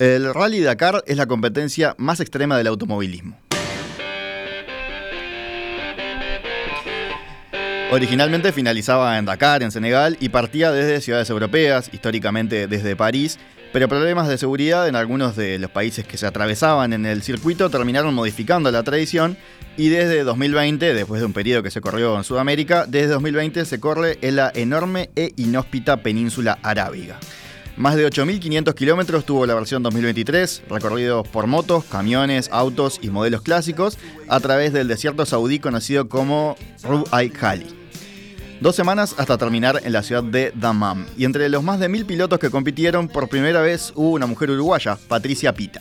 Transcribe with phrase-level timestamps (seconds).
[0.00, 3.38] El Rally Dakar es la competencia más extrema del automovilismo.
[7.90, 13.38] Originalmente finalizaba en Dakar, en Senegal, y partía desde ciudades europeas, históricamente desde París,
[13.74, 17.68] pero problemas de seguridad en algunos de los países que se atravesaban en el circuito
[17.68, 19.36] terminaron modificando la tradición
[19.76, 23.80] y desde 2020, después de un periodo que se corrió en Sudamérica, desde 2020 se
[23.80, 27.20] corre en la enorme e inhóspita península arábiga.
[27.80, 33.40] Más de 8.500 kilómetros tuvo la versión 2023, recorridos por motos, camiones, autos y modelos
[33.40, 33.96] clásicos
[34.28, 37.66] a través del desierto saudí conocido como Rub al Khali.
[38.60, 41.06] Dos semanas hasta terminar en la ciudad de Dammam.
[41.16, 44.50] Y entre los más de mil pilotos que compitieron, por primera vez hubo una mujer
[44.50, 45.80] uruguaya, Patricia Pita.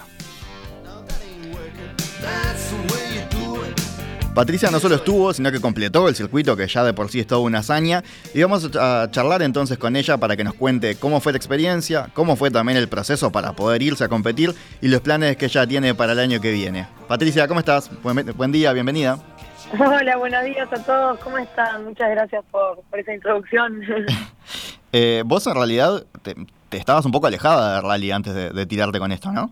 [4.40, 7.28] Patricia no solo estuvo, sino que completó el circuito, que ya de por sí es
[7.28, 8.06] toda una hazaña.
[8.34, 12.08] Y vamos a charlar entonces con ella para que nos cuente cómo fue la experiencia,
[12.14, 15.68] cómo fue también el proceso para poder irse a competir y los planes que ella
[15.68, 16.88] tiene para el año que viene.
[17.10, 17.92] Patricia, ¿cómo estás?
[18.02, 19.20] Buen, día, bienvenida.
[19.78, 21.84] Hola, buenos días a todos, ¿cómo están?
[21.84, 23.82] Muchas gracias por, esa introducción.
[24.92, 26.36] Eh, vos en realidad te,
[26.72, 29.52] estabas un poco alejada de rally antes de tirarte con esto, ¿no?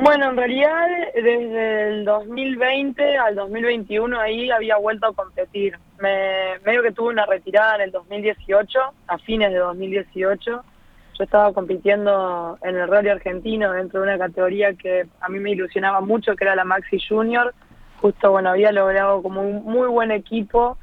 [0.00, 5.76] Bueno, en realidad desde el 2020 al 2021 ahí había vuelto a competir.
[5.98, 10.52] Me, medio que tuve una retirada en el 2018, a fines de 2018.
[10.52, 15.50] Yo estaba compitiendo en el Rally Argentino dentro de una categoría que a mí me
[15.50, 17.52] ilusionaba mucho, que era la Maxi Junior.
[18.00, 20.78] Justo, bueno, había logrado como un muy buen equipo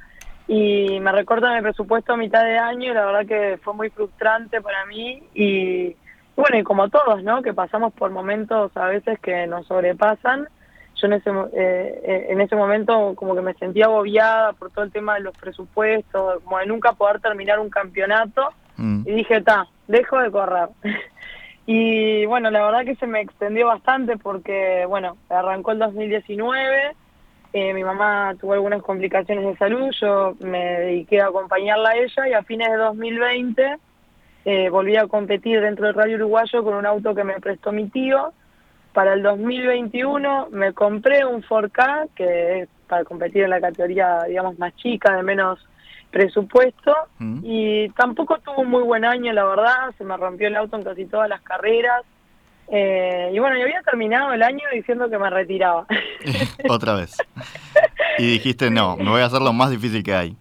[0.46, 4.62] y me recortan el presupuesto a mitad de año la verdad que fue muy frustrante
[4.62, 5.96] para mí y
[6.36, 7.42] bueno, y como todos, ¿no?
[7.42, 10.48] Que pasamos por momentos a veces que nos sobrepasan.
[10.96, 14.86] Yo en ese, eh, eh, en ese momento como que me sentía agobiada por todo
[14.86, 18.50] el tema de los presupuestos, como de nunca poder terminar un campeonato.
[18.78, 19.04] Mm.
[19.06, 20.70] Y dije, ta, dejo de correr.
[21.66, 26.96] y bueno, la verdad que se me extendió bastante porque, bueno, arrancó el 2019,
[27.54, 32.28] eh, mi mamá tuvo algunas complicaciones de salud, yo me dediqué a acompañarla a ella
[32.28, 33.78] y a fines de 2020
[34.46, 37.90] eh, volví a competir dentro del Radio Uruguayo con un auto que me prestó mi
[37.90, 38.32] tío.
[38.94, 44.58] Para el 2021 me compré un 4K, que es para competir en la categoría, digamos,
[44.60, 45.60] más chica, de menos
[46.12, 46.96] presupuesto.
[47.18, 47.40] Mm.
[47.44, 49.92] Y tampoco tuvo un muy buen año, la verdad.
[49.98, 52.04] Se me rompió el auto en casi todas las carreras.
[52.68, 55.88] Eh, y bueno, yo había terminado el año diciendo que me retiraba.
[56.70, 57.18] Otra vez.
[58.20, 60.38] Y dijiste, no, me voy a hacer lo más difícil que hay.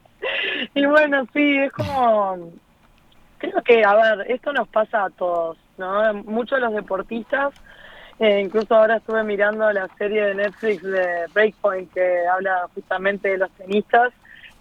[0.74, 2.52] Y bueno, sí, es como
[3.38, 6.14] Creo que, a ver, esto nos pasa a todos, ¿no?
[6.24, 7.52] Muchos de los deportistas,
[8.18, 13.38] eh, incluso ahora estuve mirando la serie de Netflix de Breakpoint que habla justamente de
[13.38, 14.12] los tenistas,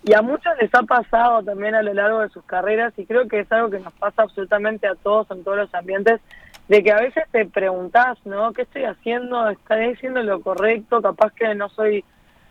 [0.03, 3.27] y a muchos les ha pasado también a lo largo de sus carreras, y creo
[3.27, 6.19] que es algo que nos pasa absolutamente a todos en todos los ambientes,
[6.67, 8.53] de que a veces te preguntás, ¿no?
[8.53, 9.49] ¿Qué estoy haciendo?
[9.49, 11.01] ¿Estaré haciendo lo correcto?
[11.01, 12.03] Capaz que no soy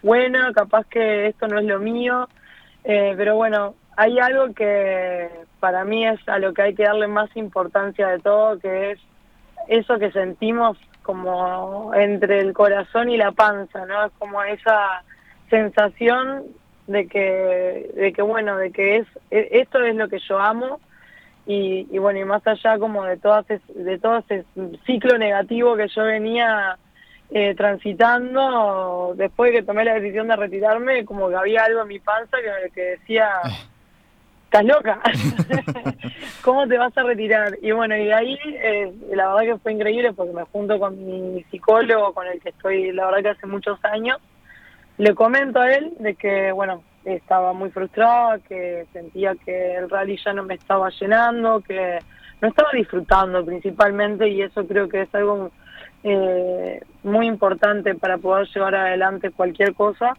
[0.02, 2.28] buena, capaz que esto no es lo mío.
[2.84, 5.28] Eh, pero bueno, hay algo que
[5.60, 9.00] para mí es a lo que hay que darle más importancia de todo, que es
[9.68, 14.06] eso que sentimos como entre el corazón y la panza, ¿no?
[14.06, 15.02] Es como esa
[15.50, 16.44] sensación
[16.86, 20.80] de que, de que bueno, de que es e, esto es lo que yo amo
[21.46, 23.44] y, y bueno, y más allá como de todo,
[23.74, 24.44] de todo ese
[24.86, 26.78] ciclo negativo que yo venía
[27.30, 31.88] eh, transitando, después de que tomé la decisión de retirarme, como que había algo en
[31.88, 33.28] mi panza que, que decía...
[34.52, 35.00] Estás loca,
[36.42, 37.56] ¿cómo te vas a retirar?
[37.62, 41.06] Y bueno, y de ahí eh, la verdad que fue increíble porque me junto con
[41.06, 44.18] mi psicólogo con el que estoy la verdad que hace muchos años,
[44.98, 50.18] le comento a él de que bueno, estaba muy frustrada, que sentía que el rally
[50.22, 51.98] ya no me estaba llenando, que
[52.42, 55.50] no estaba disfrutando principalmente y eso creo que es algo
[56.04, 60.12] eh, muy importante para poder llevar adelante cualquier cosa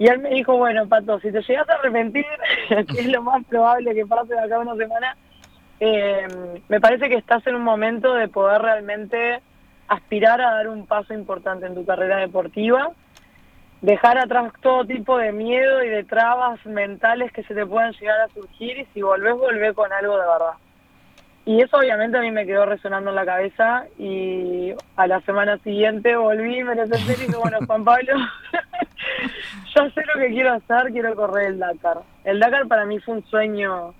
[0.00, 2.24] y él me dijo, bueno, Pato, si te llegas a arrepentir,
[2.68, 5.14] que es lo más probable que pase de acá una semana,
[5.78, 6.26] eh,
[6.70, 9.42] me parece que estás en un momento de poder realmente
[9.88, 12.92] aspirar a dar un paso importante en tu carrera deportiva,
[13.82, 18.22] dejar atrás todo tipo de miedo y de trabas mentales que se te puedan llegar
[18.22, 20.54] a surgir y si volvés, volvé con algo de verdad.
[21.44, 25.58] Y eso obviamente a mí me quedó resonando en la cabeza y a la semana
[25.58, 28.14] siguiente volví, me lo y dije, bueno, Juan Pablo,
[29.80, 31.98] ya sé lo que quiero hacer, quiero correr el Dakar.
[32.24, 33.94] El Dakar para mí fue un sueño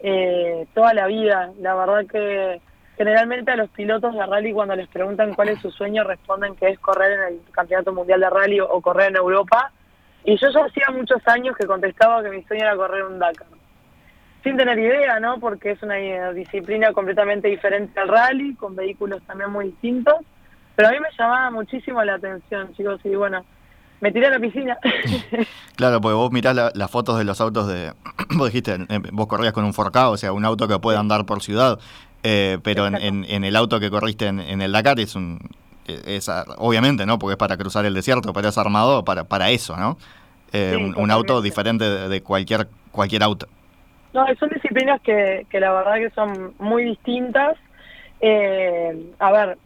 [0.00, 1.50] eh, toda la vida.
[1.60, 2.60] La verdad que
[2.96, 6.68] generalmente a los pilotos de rally cuando les preguntan cuál es su sueño responden que
[6.68, 9.72] es correr en el Campeonato Mundial de Rally o correr en Europa.
[10.24, 13.46] Y yo ya hacía muchos años que contestaba que mi sueño era correr un Dakar.
[14.42, 15.38] sin tener idea, ¿no?
[15.38, 20.16] Porque es una disciplina completamente diferente al rally, con vehículos también muy distintos.
[20.76, 23.44] Pero a mí me llamaba muchísimo la atención, chicos, y bueno,
[24.00, 24.78] me tiré a la piscina.
[25.76, 27.92] claro, porque vos mirás las fotos de los autos de...
[28.36, 31.26] vos dijiste, eh, vos corrías con un forcado, o sea, un auto que puede andar
[31.26, 31.78] por ciudad,
[32.22, 35.38] eh, pero en, el auto que corriste en, el Dakar es un...
[35.86, 37.18] Es, obviamente, ¿no?
[37.18, 39.98] Porque es para cruzar el desierto, pero es armado para, para eso, ¿no?
[40.52, 43.46] Eh, un, auto diferente de, cualquier, cualquier auto.
[44.12, 47.56] No, son disciplinas que, que la verdad que son muy distintas.
[49.18, 49.58] a ver,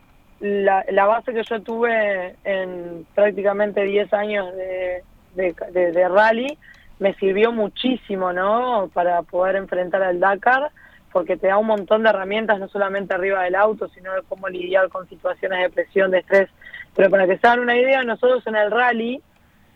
[0.44, 5.02] la, base que yo tuve en prácticamente 10 años de,
[5.34, 6.58] de, rally
[6.98, 8.90] me sirvió muchísimo, ¿no?
[8.92, 10.70] Para poder enfrentar al Dakar,
[11.12, 14.90] porque te da un montón de herramientas, no solamente arriba del auto, sino cómo lidiar
[14.90, 16.50] con situaciones de presión, de estrés.
[16.94, 19.22] Pero para que se hagan una idea, nosotros en el rally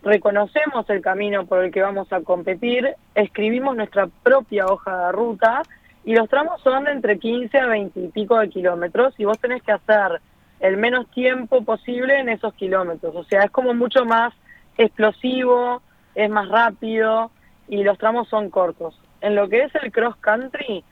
[0.03, 5.63] reconocemos el camino por el que vamos a competir, escribimos nuestra propia hoja de ruta
[6.05, 9.39] y los tramos son de entre 15 a 20 y pico de kilómetros y vos
[9.39, 10.21] tenés que hacer
[10.61, 13.15] el menos tiempo posible en esos kilómetros.
[13.15, 14.33] O sea, es como mucho más
[14.77, 15.83] explosivo,
[16.15, 17.31] es más rápido
[17.69, 18.99] y los tramos son cortos.
[19.21, 20.85] En lo que es el cross country,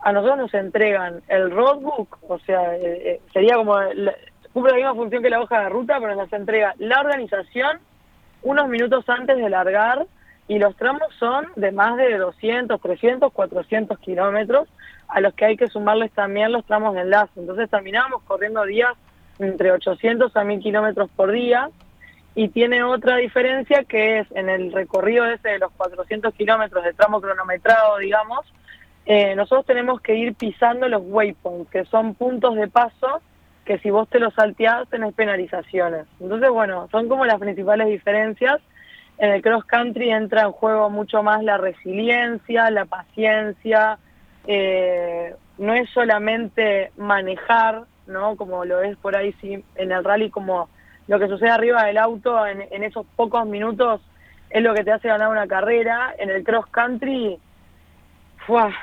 [0.00, 3.74] a nosotros nos entregan el roadbook, o sea, eh, eh, sería como,
[4.52, 7.78] cumple la misma función que la hoja de ruta, pero nos entrega la organización
[8.42, 10.06] unos minutos antes de largar
[10.48, 14.68] y los tramos son de más de 200, 300, 400 kilómetros,
[15.08, 17.32] a los que hay que sumarles también los tramos de enlace.
[17.40, 18.92] Entonces terminamos corriendo días
[19.38, 21.70] entre 800 a 1000 kilómetros por día
[22.34, 26.92] y tiene otra diferencia que es en el recorrido ese de los 400 kilómetros de
[26.92, 28.40] tramo cronometrado, digamos,
[29.06, 33.22] eh, nosotros tenemos que ir pisando los waypoints, que son puntos de paso
[33.64, 36.06] que si vos te los salteás tenés penalizaciones.
[36.20, 38.60] Entonces, bueno, son como las principales diferencias.
[39.18, 43.98] En el cross country entra en juego mucho más la resiliencia, la paciencia,
[44.46, 48.36] eh, no es solamente manejar, ¿no?
[48.36, 50.68] Como lo es por ahí sí, en el rally, como
[51.08, 54.00] lo que sucede arriba del auto en, esos pocos minutos
[54.50, 56.14] es lo que te hace ganar una carrera.
[56.18, 57.38] En el cross country,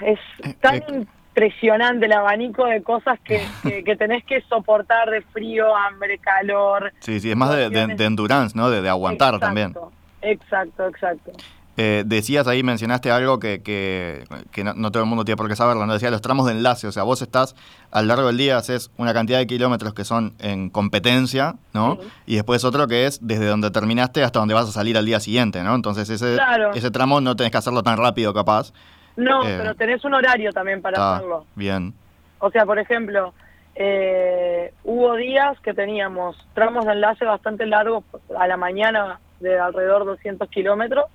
[0.02, 3.46] es eh, tan eh, impresionante el abanico de cosas que,
[3.84, 6.94] que, tenés que soportar de frío, hambre, calor.
[7.00, 8.70] Sí, sí, es más de, endurance, ¿no?
[8.70, 9.74] De, aguantar también.
[10.22, 11.32] Exacto, exacto.
[11.76, 15.88] Eh, decías ahí, mencionaste algo que, que, no, todo el mundo tiene por qué saberlo,
[15.88, 15.94] ¿no?
[15.94, 17.56] Decía los tramos de enlace, o sea, vos estás
[17.90, 21.98] a lo largo del día, haces una cantidad de kilómetros que son en competencia, ¿no?
[22.28, 25.20] Y después otro que es desde donde terminaste hasta donde vas a salir al día
[25.20, 25.74] siguiente, ¿no?
[25.74, 26.38] Entonces ese,
[26.76, 28.72] ese tramo no tenés que hacerlo tan rápido capaz.
[29.16, 31.46] No, eh, pero tenés un horario también para ah, hacerlo.
[31.56, 31.94] Bien.
[32.38, 33.34] O sea, por ejemplo,
[33.76, 38.04] eh, hubo días que teníamos tramos de enlace bastante largos
[38.38, 41.06] a la mañana de alrededor de 200 kilómetros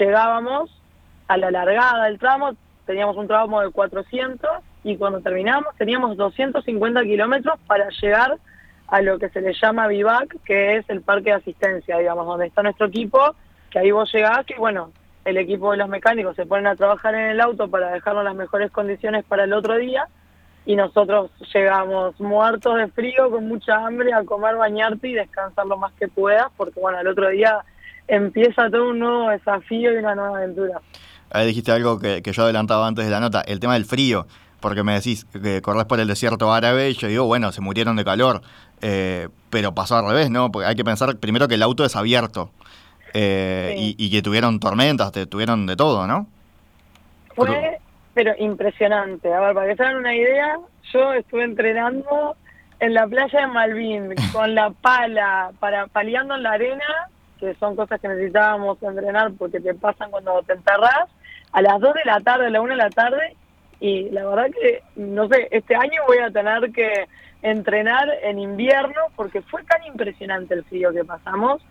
[0.00, 0.70] llegábamos
[1.28, 2.56] a la largada del tramo,
[2.86, 4.50] teníamos un tramo de 400
[4.82, 8.38] y cuando terminamos teníamos 250 kilómetros para llegar
[8.88, 12.46] a lo que se le llama vivac, que es el parque de asistencia, digamos, donde
[12.46, 13.36] está nuestro equipo,
[13.70, 14.90] que ahí vos llegás y bueno,
[15.24, 18.34] el equipo de los mecánicos se ponen a trabajar en el auto para dejarnos las
[18.34, 20.08] mejores condiciones para el otro día
[20.66, 25.76] y nosotros llegamos muertos de frío, con mucha hambre, a comer, bañarte y descansar lo
[25.76, 27.64] más que puedas, porque bueno, el otro día
[28.10, 30.80] empieza todo un nuevo desafío y una nueva aventura.
[31.30, 34.26] Ahí dijiste algo que, yo adelantaba antes de la nota, el tema del frío,
[34.60, 37.96] porque me decís que corres por el desierto árabe y yo digo, bueno, se murieron
[37.96, 38.42] de calor,
[38.82, 40.50] eh, pero pasó al revés, ¿no?
[40.50, 42.50] Porque hay que pensar primero que el auto es abierto
[43.14, 46.26] eh, y, que tuvieron tormentas, tuvieron de todo, ¿no?
[47.36, 47.78] Fue,
[48.12, 49.32] pero impresionante.
[49.32, 50.58] A ver, para que se hagan una idea,
[50.92, 52.36] yo estuve entrenando
[52.80, 57.08] en la playa de Malvin con la pala, para paliando en la arena
[57.40, 61.08] que son cosas que necesitábamos entrenar porque te pasan cuando te enterras,
[61.52, 63.36] a las 2 de la tarde, a la 1 de la tarde,
[63.80, 67.08] y la verdad que, no sé, este año voy a tener que
[67.42, 71.62] entrenar en invierno porque fue tan impresionante el frío que pasamos.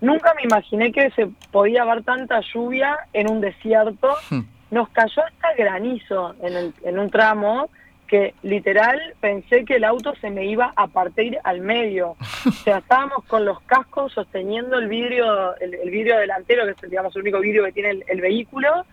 [0.00, 4.14] Nunca me imaginé que se podía haber tanta lluvia en un desierto.
[4.30, 4.42] Hmm.
[4.70, 7.68] Nos cayó hasta granizo en, el, en un tramo
[8.06, 12.16] que literal pensé que el auto se me iba a partir al medio.
[12.46, 17.14] O sea, estábamos con los cascos sosteniendo el vidrio, el, vidrio delantero, que es digamos,
[17.16, 18.84] el único vidrio que tiene el, vehículo,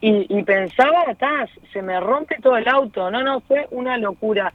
[0.00, 3.10] y, y pensaba, atrás, se me rompe todo el auto.
[3.10, 4.52] No, no, fue una locura.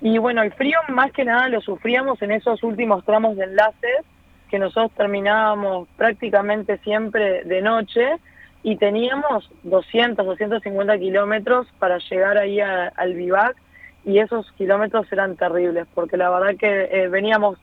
[0.00, 4.04] Y bueno, el frío más que nada lo sufríamos en esos últimos tramos de enlaces,
[4.50, 8.16] que nosotros terminábamos prácticamente siempre de noche,
[8.64, 13.54] y teníamos 200, 250 kilómetros para llegar ahí al vivac
[14.06, 17.58] y esos kilómetros eran terribles porque la verdad que eh, veníamos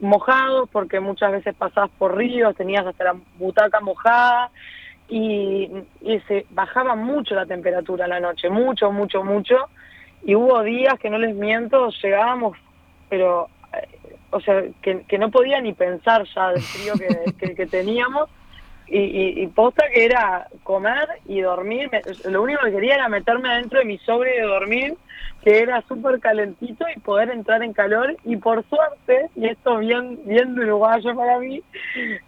[0.00, 4.50] mojados porque muchas veces pasabas por ríos, tenías hasta la butaca mojada
[5.10, 5.70] y,
[6.00, 9.68] y se bajaba mucho la temperatura en la noche, mucho, mucho, mucho,
[10.24, 12.56] y hubo días que no les miento, llegábamos,
[13.10, 13.86] pero, eh,
[14.30, 18.28] o sea, que, que no podía ni pensar ya del frío que, que, que teníamos,
[18.88, 21.90] y, y, y, posta que era comer y dormir.
[22.26, 24.94] lo único que quería era meterme adentro de mi sobre de dormir,
[25.42, 28.16] que era súper calentito y poder entrar en calor.
[28.24, 31.62] Y por suerte, y esto bien, bien uruguayo para mí,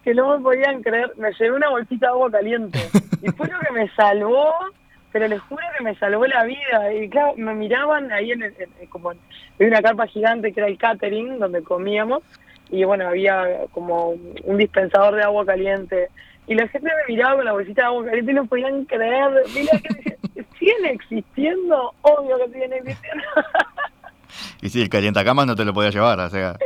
[0.03, 2.79] que no me podían creer, me llevé una bolsita de agua caliente.
[3.21, 4.55] Y fue lo que me salvó,
[5.11, 6.95] pero les juro que me salvó la vida.
[6.95, 8.55] Y claro, me miraban ahí en, en
[8.91, 9.19] como en
[9.59, 12.23] una carpa gigante que era el catering, donde comíamos.
[12.71, 14.11] Y bueno, había como
[14.45, 16.11] un dispensador de agua caliente
[16.49, 19.31] y la gente me miraba con la bolsita de agua caliente y no podían creer.
[19.55, 23.25] Mira que siguen existiendo, obvio que siguen existiendo.
[24.63, 26.57] y sí, el calientacamas no te lo podía llevar, o sea,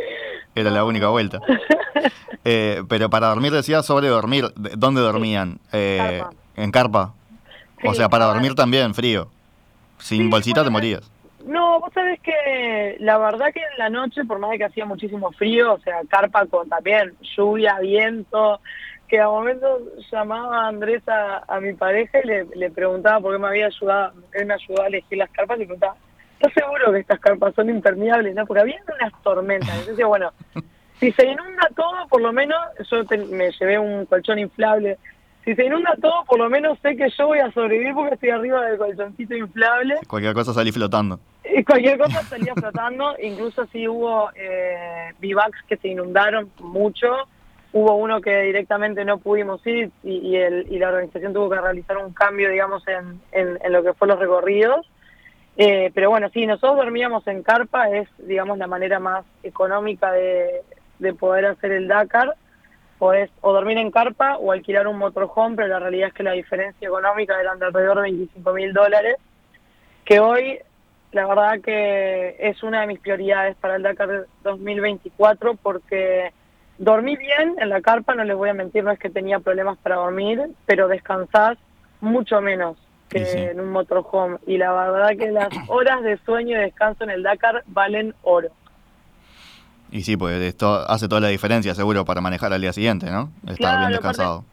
[0.54, 1.40] era la única vuelta.
[2.44, 5.58] Eh, pero para dormir decías sobre dormir, ¿dónde dormían?
[5.72, 6.22] Eh,
[6.56, 7.14] ¿En carpa?
[7.84, 9.28] o sea, para dormir también, frío.
[9.98, 11.10] Sin bolsita te morías.
[11.46, 14.84] No, vos sabés que la verdad que en la noche, por más de que hacía
[14.84, 18.60] muchísimo frío, o sea, carpa con también lluvia, viento,
[19.12, 23.38] que a momentos llamaba a Andrés a, mi pareja y le, le, preguntaba por qué
[23.38, 25.96] me había ayudado, él me ayudó a elegir las carpas y preguntaba,
[26.32, 28.34] ¿estás seguro que estas carpas son impermeables?
[28.34, 29.68] No, porque había unas tormentas.
[29.80, 30.32] Entonces, bueno,
[30.98, 32.56] si se inunda todo, por lo menos,
[32.90, 34.96] yo me llevé un colchón inflable.
[35.44, 38.30] Si se inunda todo, por lo menos sé que yo voy a sobrevivir porque estoy
[38.30, 39.96] arriba del colchoncito inflable.
[40.08, 41.20] Cualquier cosa salí flotando.
[41.54, 43.14] Y cualquier cosa salía flotando.
[43.22, 47.28] Incluso si hubo eh, bivacs que se inundaron mucho
[47.72, 51.96] hubo uno que directamente no pudimos ir y, el, y la organización tuvo que realizar
[51.96, 54.86] un cambio, digamos, en, en, lo que fue los recorridos.
[55.56, 60.62] Eh, pero bueno, sí, nosotros dormíamos en carpa, es, digamos, la manera más económica de,
[60.98, 62.34] de poder hacer el Dakar.
[62.98, 66.32] Podés o dormir en carpa o alquilar un motorhome, pero la realidad es que la
[66.32, 69.16] diferencia económica era de alrededor de 25 mil dólares,
[70.04, 70.60] que hoy
[71.10, 76.32] la verdad que es una de mis prioridades para el Dakar 2024 porque
[76.82, 79.78] Dormí bien en la carpa, no les voy a mentir, no es que tenía problemas
[79.78, 81.56] para dormir, pero descansás
[82.00, 82.76] mucho menos
[83.08, 84.38] que en un motorhome.
[84.48, 88.48] Y la verdad que las horas de sueño y descanso en el Dakar valen oro.
[89.92, 93.30] Y sí, pues esto hace toda la diferencia, seguro, para manejar al día siguiente, ¿no?
[93.46, 94.44] Estar bien descansado.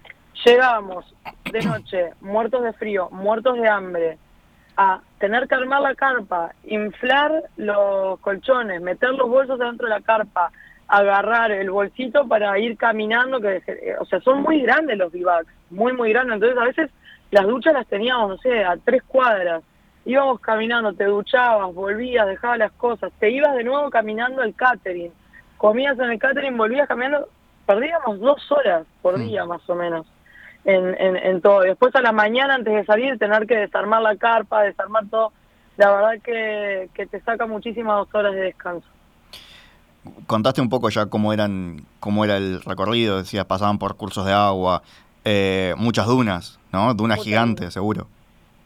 [0.46, 1.12] Llegábamos
[1.52, 4.20] de noche, muertos de frío, muertos de hambre,
[4.78, 10.02] a tener que armar la carpa, inflar los colchones, meter los bolsos dentro de la
[10.02, 10.52] carpa,
[10.90, 13.62] agarrar el bolsito para ir caminando, que
[14.00, 16.36] o sea, son muy grandes los bivacs, muy, muy grandes.
[16.36, 16.92] Entonces a veces
[17.30, 19.64] las duchas las teníamos, no sé, a tres cuadras.
[20.04, 25.12] Íbamos caminando, te duchabas, volvías, dejabas las cosas, te ibas de nuevo caminando al catering,
[25.58, 27.30] comías en el catering, volvías caminando,
[27.68, 30.08] perdíamos dos horas por día más o menos
[30.66, 31.60] en, en, en todo.
[31.62, 35.34] Después a la mañana antes de salir tener que desarmar la carpa, desarmar todo,
[35.78, 38.88] la verdad que, que te saca muchísimas dos horas de descanso
[40.28, 44.34] contaste un poco ya cómo eran cómo era el recorrido, decías, pasaban por cursos de
[44.34, 44.82] agua,
[45.26, 46.94] eh, muchas dunas, ¿no?
[46.94, 48.08] Dunas gigantes, seguro.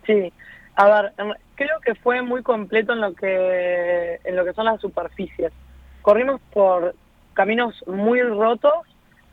[0.05, 0.31] Sí,
[0.75, 1.13] a ver,
[1.55, 5.51] creo que fue muy completo en lo que en lo que son las superficies.
[6.01, 6.95] Corrimos por
[7.33, 8.73] caminos muy rotos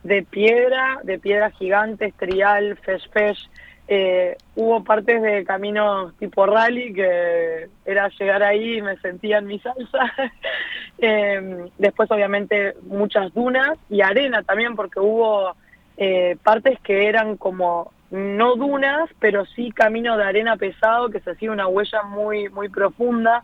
[0.03, 3.51] de piedra, de piedra gigante, estrial, fesh fesh,
[3.93, 9.49] eh, hubo partes de caminos tipo rally que era llegar ahí y me sentía en
[9.49, 10.15] mi salsa.
[10.99, 15.57] eh, después obviamente muchas dunas y arena también porque hubo
[15.97, 21.33] eh, partes que eran como no dunas, pero sí camino de arena pesado que se
[21.33, 23.43] hacía una huella muy, muy profunda.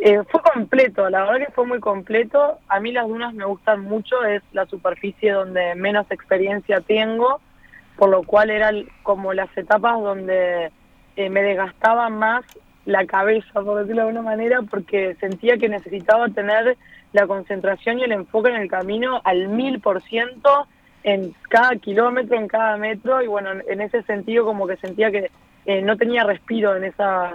[0.00, 2.60] Eh, fue completo, la verdad que fue muy completo.
[2.68, 7.40] A mí las dunas me gustan mucho, es la superficie donde menos experiencia tengo
[7.96, 10.70] por lo cual eran como las etapas donde
[11.16, 12.44] eh, me desgastaba más
[12.84, 16.76] la cabeza, por decirlo de alguna manera, porque sentía que necesitaba tener
[17.12, 20.68] la concentración y el enfoque en el camino al mil por ciento
[21.02, 25.30] en cada kilómetro, en cada metro, y bueno, en ese sentido como que sentía que
[25.64, 27.34] eh, no tenía respiro en esas,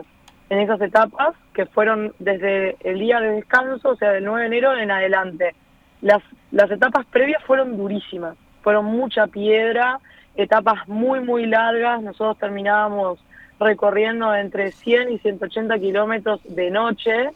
[0.50, 4.48] en esas etapas, que fueron desde el día de descanso, o sea, del 9 de
[4.48, 5.56] enero en adelante.
[6.02, 10.00] Las, las etapas previas fueron durísimas, fueron mucha piedra,
[10.36, 12.02] etapas muy, muy largas.
[12.02, 13.20] Nosotros terminábamos
[13.60, 17.30] recorriendo entre 100 y 180 kilómetros de noche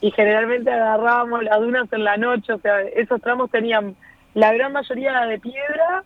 [0.00, 3.96] y generalmente agarrábamos las dunas en la noche, o sea, esos tramos tenían
[4.34, 6.04] la gran mayoría de piedra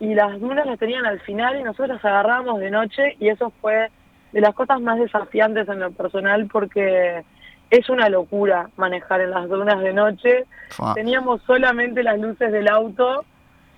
[0.00, 3.52] y las dunas las tenían al final y nosotros las agarrábamos de noche y eso
[3.60, 3.90] fue
[4.32, 7.24] de las cosas más desafiantes en lo personal porque
[7.70, 10.44] es una locura manejar en las dunas de noche.
[10.94, 13.24] Teníamos solamente las luces del auto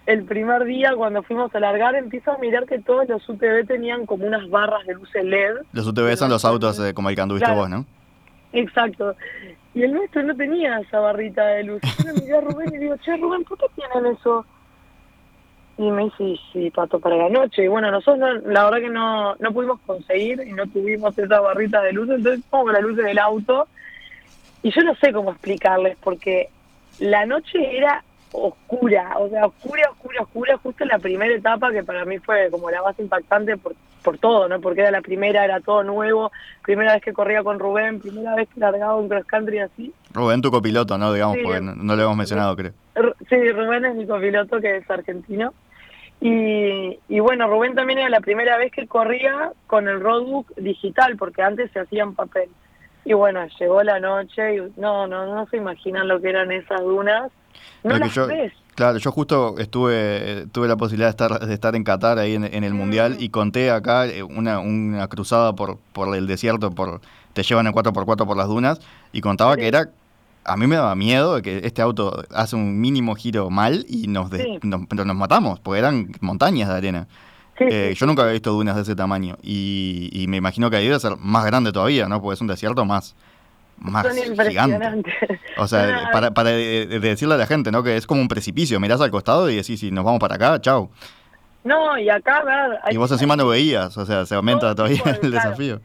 [0.07, 4.07] el primer día cuando fuimos a largar, empiezo a mirar que todos los UTV tenían
[4.07, 5.57] como unas barras de luces LED.
[5.73, 7.87] Los UTV son los autos eh, como el que anduviste vos, ¿no?
[8.53, 9.17] Exacto.
[9.75, 11.83] Y el nuestro no tenía esa barrita de luz.
[11.83, 14.45] Yo le miré a Rubén y digo, che, Rubén, ¿por qué tienen eso?
[15.77, 17.65] Y me dice, sí, pato, para la noche.
[17.65, 21.83] Y bueno, nosotros la verdad que no, no pudimos conseguir y no tuvimos esa barrita
[21.83, 23.67] de luz, entonces como la luz del auto.
[24.63, 26.51] Y yo no sé cómo explicarles, porque
[27.01, 31.83] la noche era oscura, o sea, oscura, oscura, oscura, justo en la primera etapa que
[31.83, 34.61] para mí fue como la más impactante por, por todo, ¿no?
[34.61, 38.49] Porque era la primera, era todo nuevo, primera vez que corría con Rubén, primera vez
[38.49, 39.93] que largaba un cross country así.
[40.13, 41.13] Rubén, tu copiloto, ¿no?
[41.13, 42.73] Digamos, porque no, no, lo hemos mencionado, creo.
[43.29, 45.53] Sí, Rubén es mi copiloto, que es argentino.
[46.21, 51.17] Y, y bueno, Rubén también era la primera vez que corría con el roadbook digital,
[51.17, 52.49] porque antes se hacía en papel.
[53.05, 56.81] Y bueno, llegó la noche y no, no, no se imaginan lo que eran esas
[56.81, 57.31] dunas
[57.83, 57.99] no
[58.75, 62.65] Claro, yo justo estuve, tuve la posibilidad de estar, de estar en Qatar ahí en,
[62.65, 63.23] el Mundial mm.
[63.23, 67.01] y conté acá eh, una, una cruzada por, por el desierto, por
[67.35, 68.81] te llevan en 4x4 por las dunas
[69.13, 69.91] y contaba que era
[70.45, 74.09] a mí me daba miedo de que este auto hace un mínimo giro mal y
[74.09, 74.31] nos,
[74.63, 77.09] nos, matamos, porque eran montañas de arena.
[77.59, 80.87] Eh, yo nunca había visto dunas de ese tamaño y, y, me imagino que ahí
[80.87, 82.21] debe ser más grande todavía, ¿no?
[82.21, 83.15] Porque es un desierto más,
[83.79, 84.07] más
[84.49, 85.13] gigante.
[85.57, 87.83] O sea, para, para decirle a la gente, ¿no?
[87.83, 90.61] Que es como un precipicio, mirás al costado y decís, si nos vamos para acá,
[90.61, 90.91] chao.
[91.65, 92.43] No, y acá,
[92.91, 95.81] Y vos encima no veías, o sea, se aumenta todavía el desafío.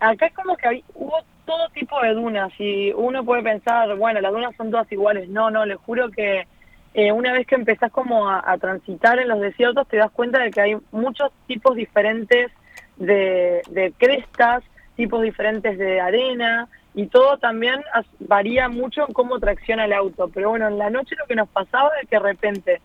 [0.00, 4.32] Acá es como que hubo todo tipo de dunas y uno puede pensar, bueno, las
[4.32, 5.28] dunas son todas iguales.
[5.28, 6.46] No, no, les juro que
[6.92, 10.38] eh, una vez que empezás como a, a, transitar en los desiertos te das cuenta
[10.40, 12.52] de que hay muchos tipos diferentes
[12.96, 14.62] de, de crestas,
[14.94, 17.82] tipos diferentes de arena, y todo también
[18.20, 20.30] varía mucho en cómo tracciona el auto.
[20.32, 22.80] Pero bueno, en la noche lo que nos pasaba es que de repente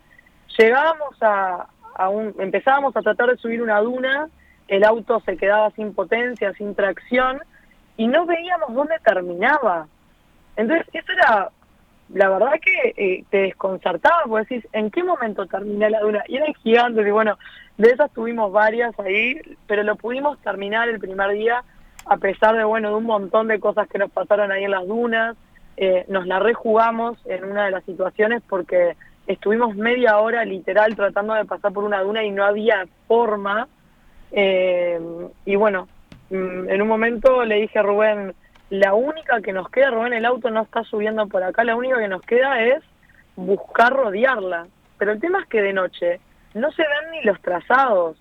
[0.58, 4.30] llegábamos a, a un, empezábamos a tratar de subir una duna,
[4.68, 7.40] el auto se quedaba sin potencia, sin tracción,
[7.98, 9.88] y no veíamos dónde terminaba.
[10.56, 11.50] Entonces, eso era,
[12.14, 16.24] la verdad que eh, te desconcertaba, porque decís, ¿en qué momento terminé la duna?
[16.28, 17.38] Y eran gigantes, y bueno,
[17.78, 21.64] de esas tuvimos varias ahí, pero lo pudimos terminar el primer día
[22.10, 24.88] a pesar de, bueno, de un montón de cosas que nos pasaron ahí en las
[24.88, 25.38] dunas,
[25.78, 31.36] eh, nos la rejugamos en una de las situaciones porque estuvimos media hora literal tratando
[31.36, 33.68] de pasar por una duna y no había forma.
[34.32, 35.00] Eh,
[35.46, 35.88] y bueno,
[36.32, 38.34] mm, en un momento le dije a Rubén,
[38.72, 42.00] la única que nos queda, Rubén, el auto no está subiendo por acá, la única
[42.00, 42.84] que nos queda es
[43.36, 44.66] buscar rodearla.
[44.98, 46.20] Pero el tema es que de noche
[46.56, 48.18] no se ven ni los trazados.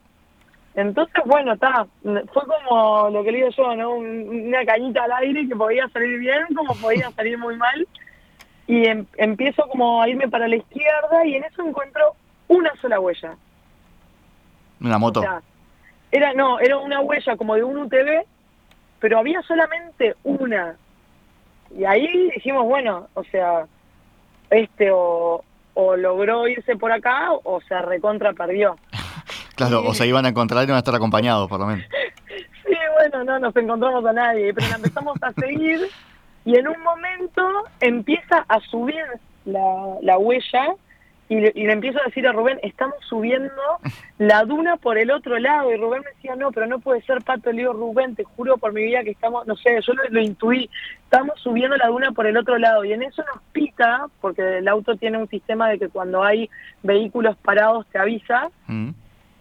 [0.79, 3.97] Entonces, bueno, está, fue como lo que le digo yo, ¿no?
[3.97, 7.89] una cañita al aire que podía salir bien, como podía salir muy mal.
[8.69, 12.15] Y em, empiezo como a irme para la izquierda y en eso encuentro
[12.47, 13.35] una sola huella.
[14.81, 15.21] ¿Una moto?
[16.13, 18.25] era, no, era una huella como de un UTV,
[19.01, 20.77] pero había solamente una.
[21.77, 23.67] Y ahí dijimos, bueno, o sea,
[24.49, 25.43] este o,
[25.75, 28.77] o logró irse por acá o se recontra perdió.
[29.59, 31.85] Claro, o se iban a encontrar y iban a estar acompañados, por lo menos.
[32.65, 35.89] Sí, bueno, no nos encontramos a nadie, pero la empezamos a seguir
[36.45, 37.43] y en un momento
[37.81, 39.03] empieza a subir
[39.47, 40.75] la, la huella
[41.29, 43.53] y le, y le, empiezo a decir a Rubén, estamos subiendo
[44.19, 45.71] la duna por el otro lado.
[45.71, 47.53] Y Rubén me decía, no, pero no puede ser, Pato.
[47.53, 50.71] Le digo, Rubén, te juro por mi vida que estamos, no sé, yo lo, intuí,
[51.05, 52.85] estamos subiendo la duna por el otro lado.
[52.85, 56.49] Y en eso nos pita, porque el auto tiene un sistema de que cuando hay
[56.83, 58.49] vehículos parados te avisa.
[58.67, 58.91] Mm.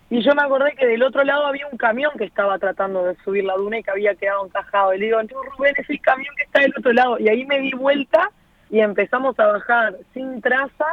[0.10, 3.15] Y yo me acordé que del otro lado había un camión que estaba tratando de
[3.26, 4.93] subir la duna y que había quedado encajado.
[4.93, 7.20] Y le digo, entonces Rubén, es el camión que está del otro lado.
[7.20, 8.32] Y ahí me di vuelta
[8.70, 10.86] y empezamos a bajar sin traza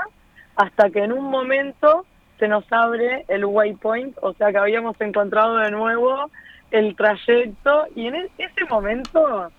[0.57, 2.07] hasta que en un momento
[2.39, 6.31] se nos abre el waypoint, o sea que habíamos encontrado de nuevo
[6.71, 9.51] el trayecto y en e-, ese momento,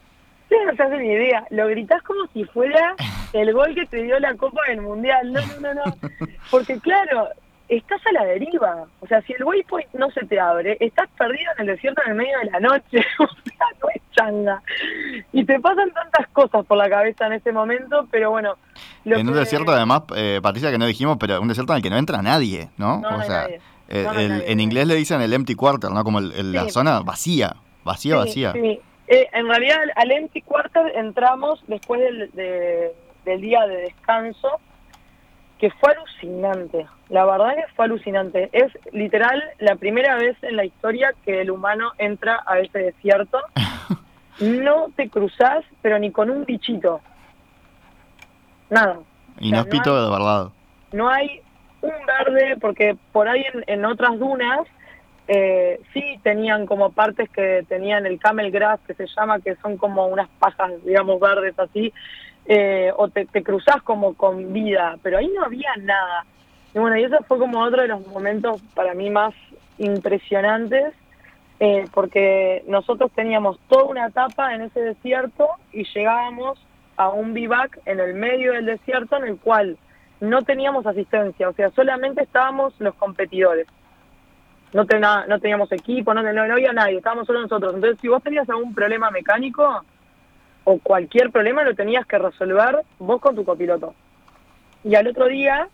[0.52, 2.96] no se hacen ni idea, lo gritás como si fuera
[3.34, 5.32] el gol que te dio la Copa del Mundial.
[5.32, 5.84] No, no, no, no.
[6.52, 7.30] Porque claro,
[7.69, 8.86] estás a la deriva.
[8.99, 12.12] O sea, si el waypoint no se te abre, estás perdido en el desierto en
[12.12, 13.06] el medio de la noche.
[13.19, 14.62] o sea, no es changa.
[15.32, 18.56] Y te pasan tantas cosas por la cabeza en ese momento, pero bueno.
[19.06, 21.89] en un desierto, además, eh, Patricia, que no dijimos, pero un desierto en el que
[21.89, 23.01] no entra nadie, ¿no?
[23.01, 23.47] o sea,
[23.88, 26.04] en inglés le dicen el empty quarter, ¿no?
[26.04, 28.54] Como la zona vacía, vacía, vacía.
[28.54, 28.80] Sí.
[29.08, 32.32] Eh, en realidad, al empty quarter entramos después del,
[33.23, 34.60] del día de descanso
[35.60, 36.86] que fue alucinante.
[37.10, 38.50] La verdad que fue alucinante.
[38.52, 43.39] Es literal la primera vez en la historia que el humano entra a ese desierto.
[44.38, 47.00] No te cruzas, pero ni con un bichito.
[48.70, 49.00] Nada.
[49.39, 50.50] Y no es pito de verdad.
[50.91, 51.41] No hay
[51.82, 54.68] un verde, porque por ahí en, otras dunas
[55.30, 59.78] eh, sí tenían como partes que tenían el camel grass, que se llama, que son
[59.78, 61.94] como unas pajas, digamos, verdes así,
[62.47, 66.25] eh, o te, te cruzás como con vida, pero ahí no había nada.
[66.73, 69.34] Y bueno, y eso fue como otro de los momentos para mí más
[69.77, 70.93] impresionantes,
[71.60, 76.60] eh, porque nosotros teníamos toda una etapa en ese desierto y llegábamos
[76.97, 79.77] a un bivac en el medio del desierto en el cual
[80.19, 83.67] no teníamos asistencia, o sea, solamente estábamos los competidores.
[84.73, 84.84] No,
[85.27, 87.75] no teníamos equipo, no, no, había nadie, estábamos solo nosotros.
[87.75, 89.86] Entonces, si vos tenías algún problema mecánico
[90.65, 93.95] o cualquier problema, lo tenías que resolver vos con tu copiloto.
[94.84, 95.69] Y al otro día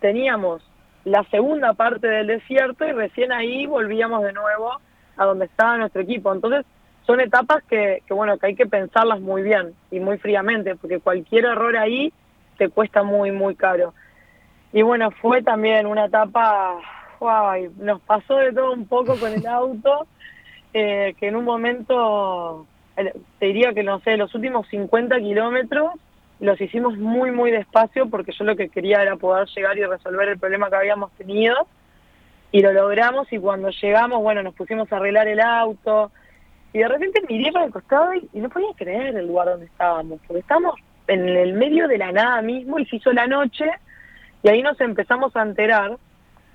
[0.00, 0.62] teníamos
[1.04, 4.80] la segunda parte del desierto y recién ahí volvíamos de nuevo
[5.16, 6.32] a donde estaba nuestro equipo.
[6.32, 6.66] Entonces,
[7.06, 11.00] son etapas que, que, bueno, que hay que pensarlas muy bien y muy fríamente, porque
[11.00, 12.12] cualquier error ahí
[12.58, 13.94] te cuesta muy, muy caro.
[14.72, 16.76] Y bueno, fue también una etapa,
[17.18, 20.06] wow, nos pasó de todo un poco con el auto,
[20.72, 22.66] eh, que en un momento,
[23.38, 25.92] te diría que no sé, los últimos 50 kilómetros
[26.40, 30.28] los hicimos muy, muy despacio porque yo lo que quería era poder llegar y resolver
[30.28, 31.54] el problema que habíamos tenido.
[32.52, 36.10] Y lo logramos y cuando llegamos, bueno, nos pusimos a arreglar el auto.
[36.72, 40.20] Y de repente miré para el costado y, no podía creer el lugar donde estábamos,
[40.26, 40.74] porque estábamos
[41.06, 43.66] en el medio de la nada mismo y se hizo la noche
[44.42, 45.98] y ahí nos empezamos a enterar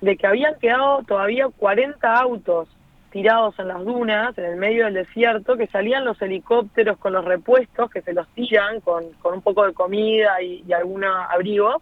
[0.01, 2.69] de que habían quedado todavía 40 autos
[3.15, 7.23] tirados en las dunas, en el medio del desierto, que salían los helicópteros con los
[7.23, 11.81] repuestos, que se los tiran con, con un poco de comida y, algún abrigo,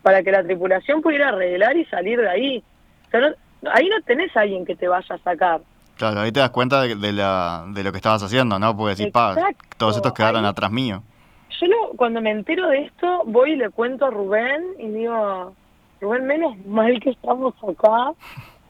[0.00, 2.64] para que la tripulación pudiera arreglar y salir de ahí.
[3.08, 3.20] O sea,
[3.74, 5.60] ahí no tenés a alguien que te vaya a sacar.
[5.98, 8.74] Claro, ahí te das cuenta de, la, de lo que estabas haciendo, ¿no?
[8.74, 9.36] Porque decís, pa,
[9.76, 11.02] todos estos quedaron atrás mío.
[11.60, 11.66] Yo
[11.98, 15.54] cuando me entero de esto, voy y le cuento a Rubén y digo,
[16.00, 18.14] Rubén, menos mal que estamos acá,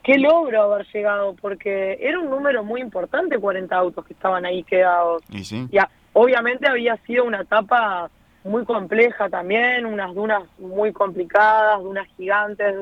[0.03, 4.63] qué logro haber llegado, porque era un número muy importante, 40 autos que estaban ahí
[4.63, 5.23] quedados.
[5.31, 5.69] Y sí.
[6.13, 8.11] obviamente había sido una etapa
[8.45, 12.75] muy compleja también, unas dunas muy complicadas, dunas gigantes,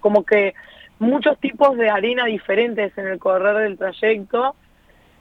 [0.00, 0.54] como que
[0.98, 4.54] muchos tipos de arena diferentes en el correr del trayecto.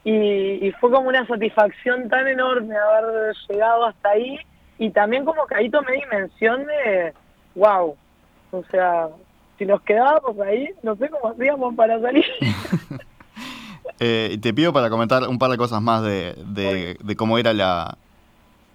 [0.03, 4.39] Y, y fue como una satisfacción tan enorme haber llegado hasta ahí
[4.77, 7.13] y también como que ahí tomé dimensión de,
[7.55, 7.95] wow,
[8.51, 9.09] o sea,
[9.57, 12.25] si nos quedábamos ahí, no sé cómo hacíamos para salir.
[13.99, 17.97] eh, te pido para comentar un par de cosas más de, de, cómo era la,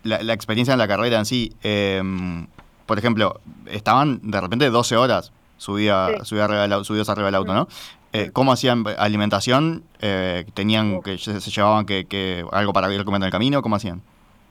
[0.02, 1.52] la, experiencia en la carrera en sí.
[1.62, 2.46] Em,
[2.86, 7.68] por ejemplo, estaban de repente 12 horas subía, subía arriba subidos arriba del auto, ¿no?
[8.12, 9.84] Eh, ¿Cómo hacían alimentación?
[10.02, 13.62] Eh, ¿Tenían que se, llevaban que, que, algo para ir comiendo en el camino?
[13.62, 14.02] ¿Cómo hacían?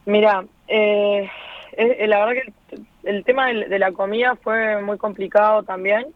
[0.05, 1.29] Mira, eh,
[2.07, 6.07] la verdad que el, el tema de la comida fue muy complicado también.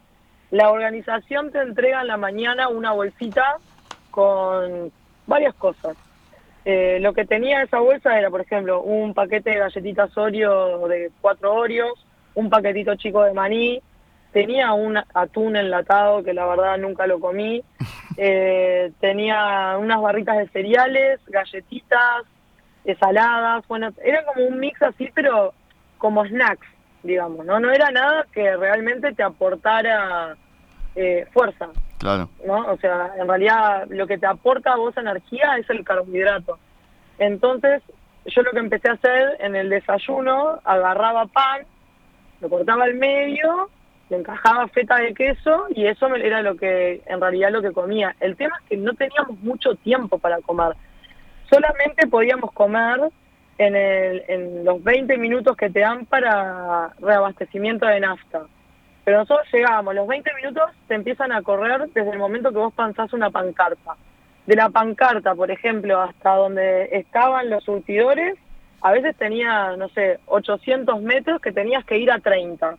[0.51, 3.57] La organización te entrega en la mañana una bolsita
[4.11, 4.91] con
[5.27, 5.97] varias cosas.
[6.63, 11.11] Eh, lo que tenía esa bolsa era, por ejemplo, un paquete de galletitas Oreo de
[11.21, 13.81] cuatro Oreos, un paquetito chico de maní,
[14.31, 17.63] tenía un atún enlatado que la verdad nunca lo comí,
[18.17, 22.23] eh, tenía unas barritas de cereales, galletitas,
[22.99, 25.53] saladas, bueno, era como un mix así, pero
[25.97, 26.67] como snacks,
[27.05, 27.59] digamos, ¿no?
[27.59, 30.35] No era nada que realmente te aportara
[30.95, 31.69] eh, fuerza.
[31.99, 32.29] Claro.
[32.45, 32.71] ¿no?
[32.71, 36.59] O sea, en realidad lo que te aporta a vos energía es el carbohidrato.
[37.17, 37.81] Entonces,
[38.25, 41.61] yo lo que empecé a hacer en el desayuno, agarraba pan,
[42.41, 43.69] lo cortaba al medio,
[44.09, 48.15] le encajaba feta de queso y eso era lo que, en realidad lo que comía.
[48.19, 50.73] El tema es que no teníamos mucho tiempo para comer.
[51.49, 52.99] Solamente podíamos comer
[53.57, 58.43] en, el, en los 20 minutos que te dan para reabastecimiento de nafta.
[59.03, 62.73] Pero nosotros llegábamos, los 20 minutos te empiezan a correr desde el momento que vos
[62.73, 63.95] panzás una pancarta.
[64.45, 68.35] De la pancarta, por ejemplo, hasta donde estaban los surtidores,
[68.81, 72.75] a veces tenía, no sé, 800 metros que tenías que ir a 30.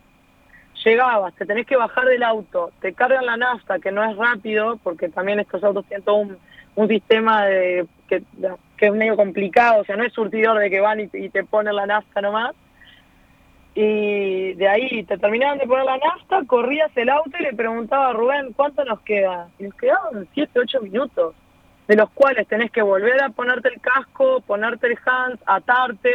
[0.85, 4.77] Llegabas, te tenés que bajar del auto, te cargan la nafta, que no es rápido,
[4.83, 6.37] porque también estos autos tienen todo un,
[6.77, 8.23] un sistema de, que,
[8.77, 11.43] que, es medio complicado, o sea, no es surtidor de que van y, y te
[11.43, 12.55] ponen la nafta nomás
[13.79, 18.09] y de ahí te terminaban de poner la nafta, corrías el auto y le preguntaba
[18.09, 19.49] a Rubén, ¿cuánto nos queda?
[19.59, 21.35] Y nos quedaban 7, 8 minutos,
[21.87, 26.11] de los cuales tenés que volver a ponerte el casco, ponerte el hands, atarte.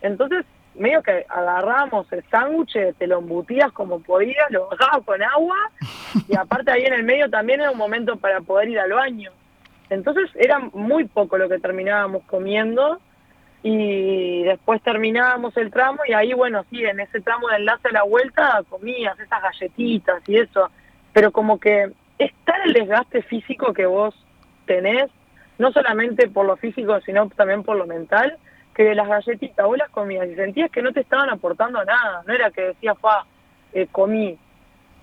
[0.00, 0.44] Entonces,
[0.76, 5.56] medio que agarramos el sándwich, te lo embutías como podías, lo bajabas con agua,
[6.28, 9.32] y aparte ahí en el medio también era un momento para poder ir al baño.
[9.92, 13.00] Entonces era muy poco lo que terminábamos comiendo,
[13.62, 17.92] y después terminábamos el tramo y ahí, bueno, sí, en ese tramo de enlace a
[17.92, 20.68] la vuelta comías esas galletitas y eso,
[21.12, 24.14] pero como que es tal el desgaste físico que vos
[24.66, 25.10] tenés,
[25.58, 28.36] no solamente por lo físico, sino también por lo mental,
[28.74, 32.22] que de las galletitas vos las comías y sentías que no te estaban aportando nada,
[32.26, 33.24] no era que decías, fa,
[33.72, 34.36] eh, comí,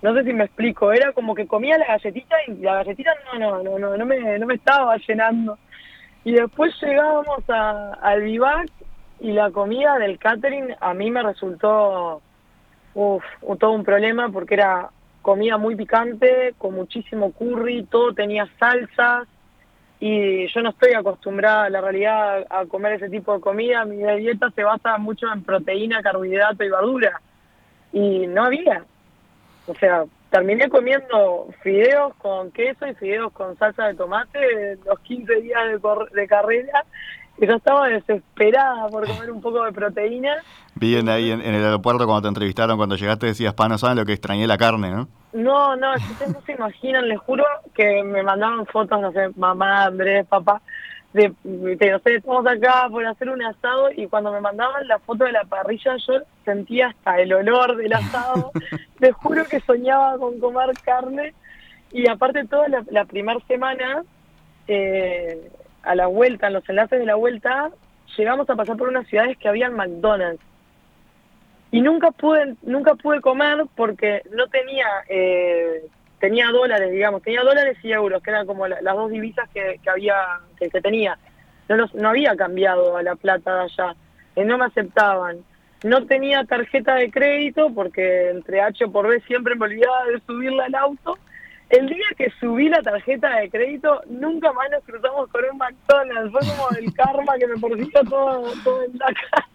[0.02, 3.38] no sé si me explico, era como que comía la galletita y la galletita no,
[3.38, 5.58] no, no, no, no me, no me estaba llenando.
[6.24, 8.68] Y después llegábamos a, al vivac
[9.20, 12.22] y la comida del catering a mí me resultó
[12.94, 13.24] uf,
[13.58, 14.90] todo un problema porque era
[15.22, 19.28] comida muy picante, con muchísimo curry, todo tenía salsas
[19.98, 23.84] y yo no estoy acostumbrada, la realidad, a comer ese tipo de comida.
[23.84, 27.20] Mi dieta se basa mucho en proteína, carbohidrato y verdura
[27.92, 28.84] y no había.
[29.70, 35.32] O sea, terminé comiendo fideos con queso y fideos con salsa de tomate los 15
[35.42, 35.80] días de,
[36.20, 36.84] de carrera
[37.38, 40.36] y yo estaba desesperada por comer un poco de proteína.
[40.74, 44.04] Bien ahí en, el aeropuerto cuando te entrevistaron, cuando llegaste decías, pa, no saben lo
[44.04, 45.08] que extrañé la carne, ¿no?
[45.32, 49.84] No, no, ustedes no se imaginan, les juro que me mandaban fotos, no sé, mamá,
[49.84, 50.60] Andrés, papá,
[51.12, 55.24] de, no sé, estamos acá por hacer un asado y cuando me mandaban la foto
[55.24, 58.52] de la parrilla yo sentía hasta el olor del asado.
[58.98, 61.34] Te juro que soñaba con comer carne
[61.92, 64.04] y aparte toda la, la primera semana,
[64.68, 65.50] eh,
[65.82, 67.70] a la vuelta, en los enlaces de la vuelta,
[68.16, 70.42] llegamos a pasar por unas ciudades que habían McDonald's.
[71.72, 75.84] Y nunca pude, nunca pude comer porque no tenía eh,
[76.20, 80.14] tenía dólares, digamos, tenía dólares y euros, que eran como las dos divisas que, había,
[80.58, 81.18] que, tenía.
[81.68, 83.96] No, no había cambiado a la plata de allá,
[84.36, 85.38] eh, no me aceptaban.
[85.82, 90.66] No tenía tarjeta de crédito porque entre H por B siempre me olvidaba de subirla
[90.66, 91.18] al auto.
[91.70, 96.32] El día que subí la tarjeta de crédito, nunca más nos cruzamos con un McDonald's.
[96.32, 99.48] Fue como el karma que me persiguió todo, todo en la casa.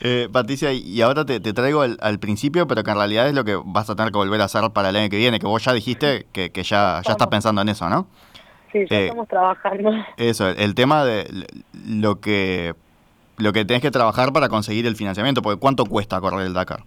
[0.00, 3.58] Eh, Patricia, y ahora te, traigo al, principio, pero que en realidad es lo que
[3.64, 5.72] vas a tener que volver a hacer para el año que viene, que vos ya
[5.72, 8.06] dijiste que, ya, ya estás pensando en eso, ¿no?
[8.72, 9.92] Sí, ya eh, estamos trabajando.
[10.18, 11.46] Eso, el tema de
[11.88, 12.74] lo que,
[13.38, 16.80] lo que tenés que trabajar para conseguir el financiamiento, porque ¿cuánto cuesta correr el Dakar?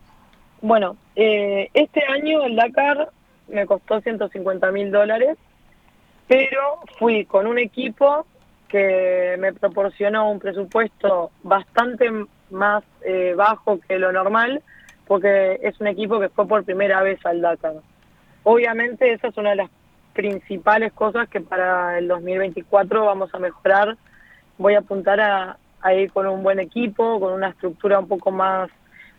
[0.62, 3.10] Bueno, eh, este año el Dakar
[3.48, 5.36] me costó 150 mil dólares,
[6.28, 8.28] pero fui con un equipo
[8.67, 12.12] que me proporcionó un presupuesto bastante
[12.52, 14.62] más eh, bajo que lo normal,
[15.08, 17.76] porque es un equipo que fue por primera vez al Dakar.
[18.44, 19.70] Obviamente esa es una de las
[20.14, 23.98] principales cosas que para el 2024 vamos a mejorar.
[24.58, 25.58] Voy a apuntar a,
[25.94, 28.70] ir con un buen equipo, con una estructura un poco más,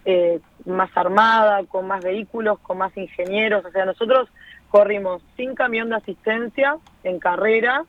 [0.05, 3.65] eh, más armada, con más vehículos, con más ingenieros.
[3.65, 4.29] O sea, nosotros
[4.69, 7.85] corrimos sin camión de asistencia en carrera.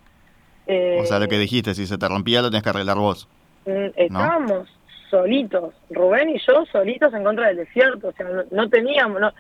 [0.65, 3.27] o sea, lo que eh, dijiste, si se te rompía lo tenés que arreglar vos.
[3.65, 4.69] Mm, estábamos
[5.11, 9.31] solitos, Rubén y yo solitos en contra del desierto, o sea, no, teníamos, no,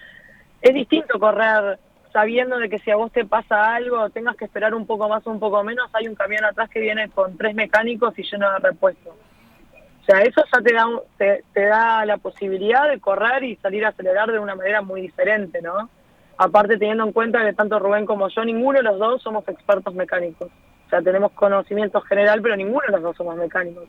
[0.61, 1.79] es distinto correr
[2.13, 5.25] sabiendo de que si a vos te pasa algo, tengas que esperar un poco más
[5.25, 8.51] o un poco menos, hay un camión atrás que viene con tres mecánicos y lleno
[8.51, 9.13] de repuestos.
[9.13, 10.85] O sea, eso ya te da,
[11.17, 14.99] te, te da la posibilidad de correr y salir a acelerar de una manera muy
[14.99, 15.89] diferente, ¿no?
[16.37, 19.93] Aparte teniendo en cuenta que tanto Rubén como yo, ninguno de los dos somos expertos
[19.93, 20.49] mecánicos.
[20.87, 23.85] O sea, tenemos conocimiento general, pero ninguno de los dos somos mecánicos.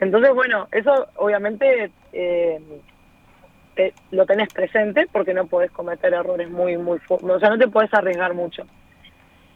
[0.00, 2.60] Entonces, bueno, eso obviamente eh,
[4.10, 6.98] lo tenés presente porque no podés cometer errores muy, muy...
[7.08, 8.64] O sea, no te podés arriesgar mucho.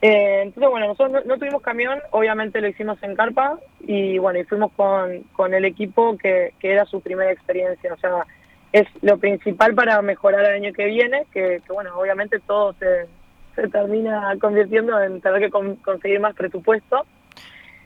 [0.00, 4.44] Eh, entonces, bueno, nosotros no, tuvimos camión, obviamente lo hicimos en carpa y bueno, y
[4.44, 7.94] fuimos con, con el equipo que, que era su primera experiencia.
[7.94, 8.26] O sea,
[8.72, 13.06] es lo principal para mejorar el año que viene, que, bueno, obviamente todo se,
[13.54, 17.06] se termina convirtiendo en tener que conseguir más presupuesto.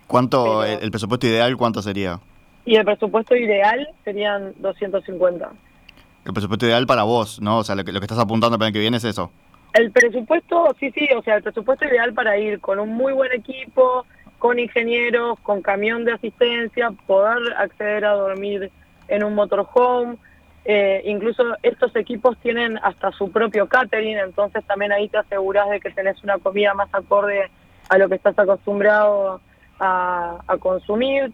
[0.07, 2.21] ¿Cuánto, el presupuesto ideal, cuánto sería?
[2.67, 5.51] Y el presupuesto ideal serían 250.
[6.25, 7.59] El presupuesto ideal para vos, ¿no?
[7.59, 9.31] O sea, lo que, lo que estás apuntando para el que viene es eso.
[9.73, 13.33] El presupuesto, sí, sí, o sea, el presupuesto ideal para ir con un muy buen
[13.33, 14.05] equipo,
[14.39, 18.73] con ingenieros, con camión de asistencia, poder acceder a dormir
[19.07, 20.17] en un motorhome.
[20.65, 25.79] Eh, incluso estos equipos tienen hasta su propio catering, entonces también ahí te aseguras de
[25.79, 27.49] que tenés una comida más acorde
[27.89, 29.41] a lo que estás acostumbrado
[29.79, 31.33] a, a consumir.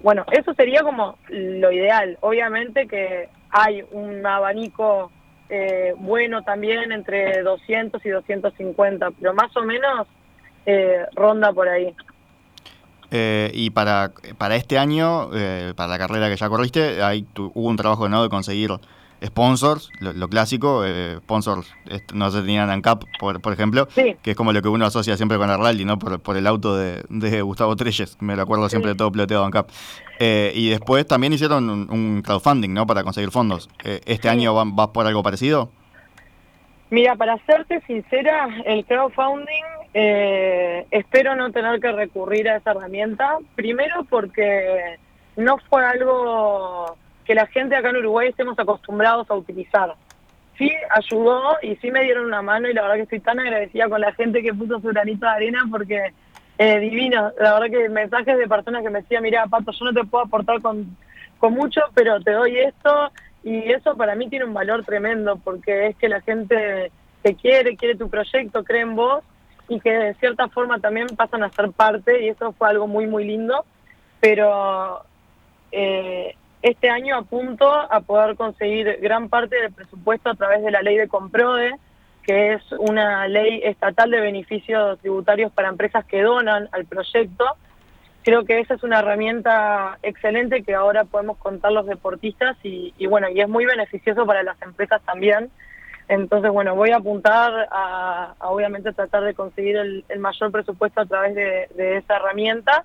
[0.00, 2.18] Bueno, eso sería como lo ideal.
[2.20, 5.10] Obviamente que hay un abanico
[5.48, 10.06] eh, bueno también entre 200 y 250, pero más o menos
[10.66, 11.94] eh, ronda por ahí.
[13.12, 15.30] Eh, y para, para este año,
[15.76, 18.22] para la carrera que ya corriste, hay hubo un trabajo ¿no?
[18.24, 18.70] de conseguir
[19.24, 21.72] sponsors, lo, clásico, eh, sponsors,
[22.12, 25.38] no se tenían ANCAP, por, por ejemplo, que es como lo que uno asocia siempre
[25.38, 25.98] con el rally, ¿no?
[25.98, 29.70] Por, por el auto de, Gustavo Treyes, me lo acuerdo siempre de todo ploteado ANCAP.
[30.18, 32.86] Eh, y después también hicieron un, crowdfunding, ¿no?
[32.86, 33.68] Para conseguir fondos.
[33.84, 35.70] Eh, ¿Este año vas por algo parecido?
[36.90, 43.38] Mira, para serte sincera, el crowdfunding eh, espero no tener que recurrir a esa herramienta.
[43.54, 44.98] Primero porque
[45.36, 46.96] no fue algo
[47.26, 49.94] que la gente acá en Uruguay estemos acostumbrados a utilizar.
[50.56, 53.88] Sí ayudó y sí me dieron una mano y la verdad que estoy tan agradecida
[53.88, 56.14] con la gente que puso su granito de arena porque
[56.58, 57.32] eh, divino.
[57.38, 60.24] La verdad que mensajes de personas que me decían, mira, Pato, yo no te puedo
[60.24, 60.96] aportar con,
[61.38, 63.10] con mucho, pero te doy esto
[63.44, 66.90] y eso para mí tiene un valor tremendo porque es que la gente
[67.22, 69.22] te quiere, quiere tu proyecto, cree en vos
[69.68, 73.06] y que de cierta forma también pasan a ser parte y eso fue algo muy
[73.06, 73.64] muy lindo
[74.20, 75.02] pero
[75.72, 80.82] eh, este año apunto a poder conseguir gran parte del presupuesto a través de la
[80.82, 81.74] ley de Comprode
[82.22, 87.44] que es una ley estatal de beneficios tributarios para empresas que donan al proyecto
[88.26, 93.28] creo que esa es una herramienta excelente que ahora podemos contar los deportistas y, bueno,
[93.28, 95.48] y es muy beneficioso para las empresas también.
[96.08, 101.36] Entonces, bueno, voy a apuntar a, obviamente tratar de conseguir el, mayor presupuesto a través
[101.36, 102.84] de, esa herramienta.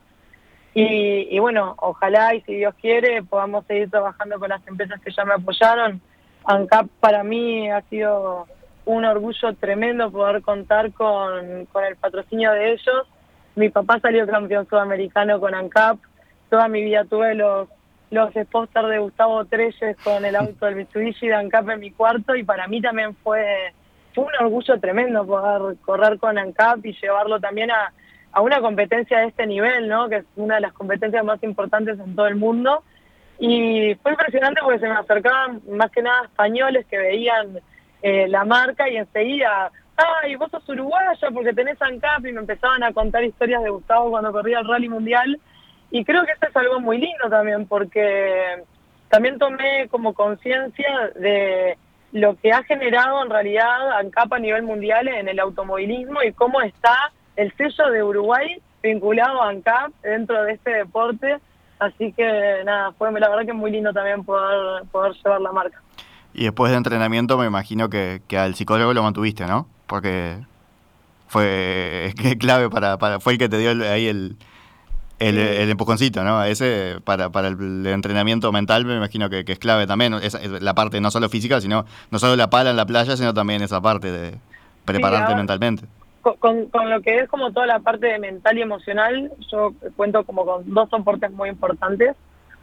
[0.73, 5.25] Y, bueno, ojalá y si Dios quiere podamos seguir trabajando con las empresas que ya
[5.25, 6.01] me apoyaron.
[6.45, 8.47] ANCAP para mí ha sido
[8.85, 13.07] un orgullo tremendo poder contar con, con el patrocinio de ellos
[13.55, 15.97] mi papá salió campeón sudamericano con ANCAP.
[16.49, 17.67] Toda mi vida tuve los,
[18.09, 22.43] los de Gustavo Treyes con el auto del Mitsubishi de ANCAP en mi cuarto y
[22.43, 23.73] para mí también fue,
[24.13, 27.93] fue un orgullo tremendo poder correr con ANCAP y llevarlo también a,
[28.31, 30.09] a una competencia de este nivel, ¿no?
[30.09, 32.83] que es una de las competencias más importantes en todo el mundo.
[33.39, 37.59] Y fue impresionante porque se me acercaban más que nada españoles que veían
[38.01, 39.71] eh, la marca y enseguida
[40.23, 44.11] ay, vos sos uruguaya porque tenés ANCAP y me empezaban a contar historias de Gustavo
[44.11, 45.39] cuando corría el Rally Mundial.
[45.89, 48.63] Y creo que eso es algo muy lindo también porque
[49.09, 51.77] también tomé como conciencia de
[52.13, 56.61] lo que ha generado en realidad ANCAP a nivel mundial en el automovilismo y cómo
[56.61, 57.11] está
[57.41, 61.37] el sello de Uruguay vinculado a ANCAP dentro de este deporte.
[61.79, 65.51] Así que nada, fue la verdad que es muy lindo también poder, poder llevar la
[65.51, 65.81] marca.
[66.33, 69.67] Y después de entrenamiento me imagino que, que al psicólogo lo mantuviste, ¿no?
[69.91, 70.37] porque
[71.27, 74.37] fue clave para, para, fue el que te dio ahí el,
[75.19, 75.37] el,
[75.69, 76.41] empujoncito, ¿no?
[76.45, 81.01] Ese para, para el, entrenamiento mental me imagino que, es clave también, es, la parte
[81.01, 84.13] no solo física, sino no solo la pala en la playa, sino también esa parte
[84.13, 84.37] de
[84.85, 85.83] prepararte mentalmente.
[86.21, 90.45] Con, con, lo que es como toda la parte mental y emocional, yo cuento como
[90.45, 92.15] con dos soportes muy importantes.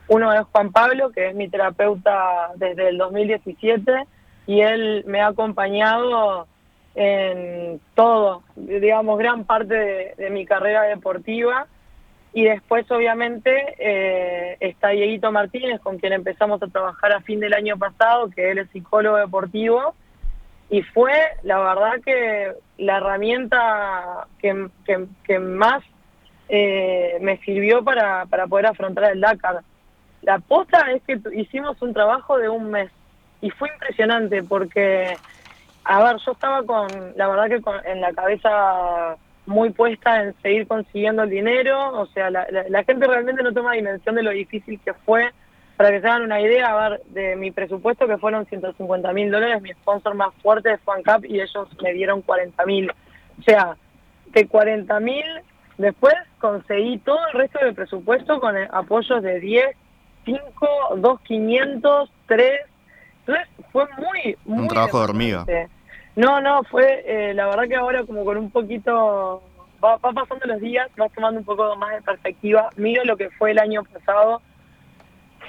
[0.09, 4.07] Uno es Juan Pablo, que es mi terapeuta desde el 2017,
[4.47, 6.47] y él me ha acompañado
[6.95, 11.67] en todo, digamos, gran parte de, mi carrera deportiva.
[12.33, 17.55] Y después, obviamente, eh, está Dieguito Martínez, con quien empezamos a trabajar a fin del
[17.55, 19.95] año pasado, que él es psicólogo deportivo.
[20.71, 24.69] Y fue, la verdad, que la herramienta que,
[25.25, 25.83] que, más
[26.49, 29.61] eh, me sirvió para, para poder afrontar el Dakar.
[30.23, 32.91] La posta es que hicimos un trabajo de un mes
[33.41, 35.17] y fue impresionante porque
[35.89, 40.35] a ver, yo estaba con, la verdad que con, en la cabeza muy puesta en
[40.43, 44.79] seguir consiguiendo el dinero, o sea, la, gente realmente no toma dimensión de lo difícil
[44.85, 45.33] que fue.
[45.79, 49.31] Para que se hagan una idea, a ver, de mi presupuesto que fueron 150 mil
[49.31, 52.91] dólares, mi sponsor más fuerte es FanCap y ellos me dieron 40 mil.
[52.91, 53.77] O sea,
[54.27, 55.25] de 40 mil,
[55.77, 59.77] después conseguí todo el resto del presupuesto con apoyos de 10,
[60.25, 60.41] 5,
[60.97, 62.61] 2, 500, 3.
[63.21, 64.63] Entonces fue muy, muy...
[64.63, 65.47] Un trabajo de hormiga.
[66.17, 69.45] No, no, fue eh, la verdad que ahora como con un poquito,
[69.83, 73.53] va, pasando los días, vas tomando un poco más de perspectiva, miro lo que fue
[73.53, 74.43] el año pasado,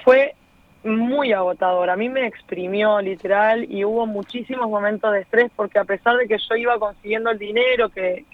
[0.04, 0.34] fue
[0.82, 5.84] muy agotador, a mí me exprimió literal y hubo muchísimos momentos de estrés porque a
[5.84, 8.24] pesar de que yo iba consiguiendo el dinero, que,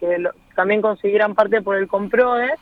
[0.55, 2.53] también consiguieran parte por el comprode,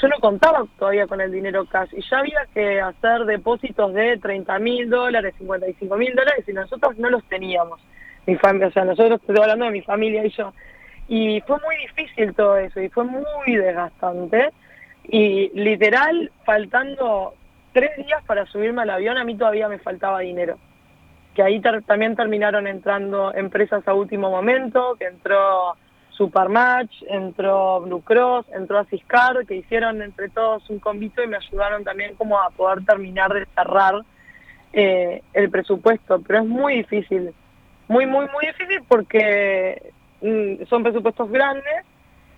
[0.00, 4.18] yo no contaba todavía con el dinero cash y ya había que hacer depósitos de
[4.18, 7.80] 30 mil dólares, 55 mil dólares y nosotros no los teníamos
[8.26, 10.52] mi familia, o sea, nosotros estoy hablando de mi familia y yo.
[11.08, 14.50] Y fue muy difícil todo eso y fue muy desgastante.
[15.04, 17.34] Y literal, faltando
[17.76, 20.56] tres días para subirme al avión, a mí todavía me faltaba dinero.
[21.34, 25.76] Que ahí también terminaron entrando empresas a último momento, que entró
[26.08, 31.84] Supermatch, entró Blue Cross, entró Asiscar, que hicieron entre todos un convito y me ayudaron
[31.84, 33.96] también como a poder terminar de cerrar
[34.72, 37.34] eh, el presupuesto, pero es muy difícil,
[37.88, 41.84] muy, muy, muy difícil porque mm, son presupuestos grandes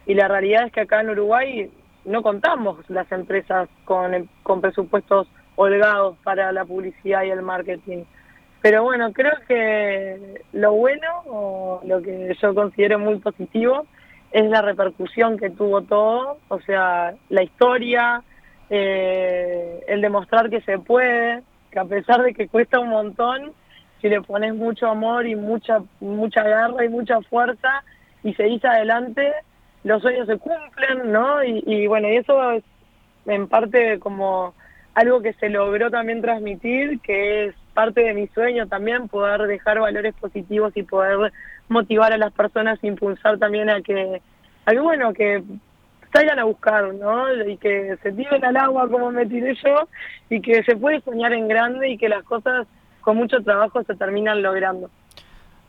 [0.05, 1.71] y la realidad es que acá en Uruguay
[2.05, 8.05] no contamos las empresas con, con presupuestos holgados para la publicidad y el marketing.
[8.61, 13.87] Pero bueno, creo que lo bueno, o lo que yo considero muy positivo,
[14.31, 18.23] es la repercusión que tuvo todo, o sea, la historia,
[18.69, 23.53] eh, el demostrar que se puede, que a pesar de que cuesta un montón,
[24.01, 27.83] si le pones mucho amor y mucha mucha garra y mucha fuerza
[28.23, 29.33] y se dice adelante,
[29.89, 31.43] los sueños se cumplen, ¿no?
[31.43, 32.63] Y, bueno, y eso es
[33.25, 34.55] en parte como
[34.95, 39.81] algo que se logró también transmitir, que es parte de mi sueño también, poder dejar
[39.81, 41.33] valores positivos y poder
[41.69, 44.21] motivar a las personas, impulsar también a que,
[44.67, 45.43] a que bueno, que
[46.13, 47.33] salgan a buscar, ¿no?
[47.45, 49.89] Y que se tiren al agua como me tiré yo
[50.29, 52.67] y que se puede soñar en grande y que las cosas
[53.01, 54.91] con mucho trabajo se terminan logrando.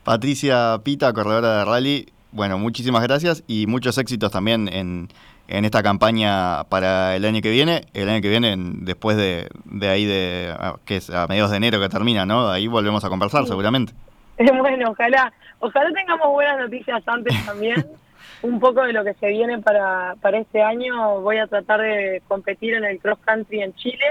[0.04, 5.08] Patricia Pita, corredora de rally, bueno, muchísimas gracias y muchos éxitos también en,
[5.48, 7.82] en esta campaña para el año que viene.
[7.92, 10.54] El año que viene, después de, de ahí, de
[10.84, 12.50] que es a mediados de enero que termina, ¿no?
[12.50, 13.92] Ahí volvemos a conversar seguramente.
[14.38, 17.86] Bueno, ojalá, ojalá tengamos buenas noticias antes también.
[18.42, 21.20] un poco de lo que se viene para, para este año.
[21.20, 24.06] Voy a tratar de competir en el cross country en Chile,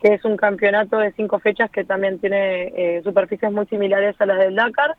[0.00, 4.26] que es un campeonato de cinco fechas que también tiene eh, superficies muy similares a
[4.26, 4.96] las del Dakar.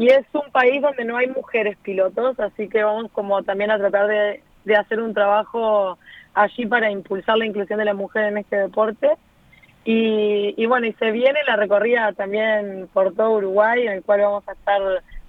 [0.00, 3.76] Y es un país donde no hay mujeres pilotos, así que vamos como también a
[3.76, 5.98] tratar de, de hacer un trabajo
[6.32, 9.10] allí para impulsar la inclusión de la mujer en este deporte.
[9.84, 14.22] Y, y bueno, y se viene la recorrida también por todo Uruguay, en el cual
[14.22, 14.80] vamos a estar